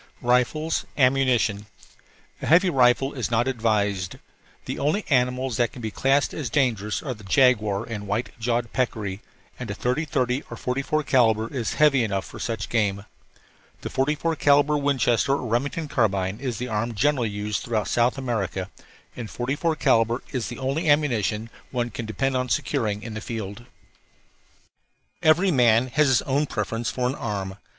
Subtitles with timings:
[0.23, 1.67] RIFLES AMMUNITION
[2.41, 4.15] A heavy rifle is not advised.
[4.65, 8.73] The only animals that can be classed as dangerous are the jaguar and white jawed
[8.73, 9.21] peccary,
[9.59, 13.05] and a 30 30 or 44 calibre is heavy enough for such game.
[13.81, 18.71] The 44 calibre Winchester or Remington carbine is the arm generally used throughout South America,
[19.15, 23.21] and 44 calibre is the only ammunition that one can depend upon securing in the
[23.21, 23.65] field.
[25.21, 27.57] Every man has his own preference for an arm.